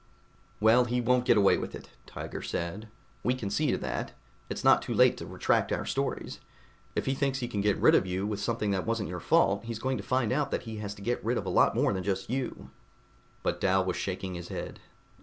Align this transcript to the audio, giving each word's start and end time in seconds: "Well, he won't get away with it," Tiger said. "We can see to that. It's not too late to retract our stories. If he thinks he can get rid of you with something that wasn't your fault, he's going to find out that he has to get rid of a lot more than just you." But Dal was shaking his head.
"Well, 0.59 0.85
he 0.85 0.99
won't 0.99 1.25
get 1.25 1.37
away 1.37 1.59
with 1.59 1.75
it," 1.75 1.91
Tiger 2.07 2.41
said. 2.41 2.87
"We 3.21 3.35
can 3.35 3.51
see 3.51 3.69
to 3.69 3.77
that. 3.77 4.13
It's 4.49 4.63
not 4.63 4.81
too 4.81 4.95
late 4.95 5.15
to 5.17 5.27
retract 5.27 5.71
our 5.71 5.85
stories. 5.85 6.39
If 6.95 7.05
he 7.05 7.13
thinks 7.13 7.37
he 7.37 7.47
can 7.47 7.61
get 7.61 7.77
rid 7.77 7.93
of 7.93 8.07
you 8.07 8.25
with 8.25 8.39
something 8.39 8.71
that 8.71 8.87
wasn't 8.87 9.09
your 9.09 9.19
fault, 9.19 9.63
he's 9.65 9.77
going 9.77 9.97
to 9.97 10.03
find 10.03 10.31
out 10.31 10.49
that 10.49 10.63
he 10.63 10.77
has 10.77 10.95
to 10.95 11.03
get 11.03 11.23
rid 11.23 11.37
of 11.37 11.45
a 11.45 11.49
lot 11.49 11.75
more 11.75 11.93
than 11.93 12.01
just 12.01 12.31
you." 12.31 12.71
But 13.43 13.61
Dal 13.61 13.85
was 13.85 13.95
shaking 13.95 14.33
his 14.33 14.47
head. 14.47 14.79